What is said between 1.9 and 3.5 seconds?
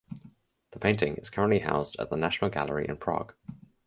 at the National Gallery in Prague.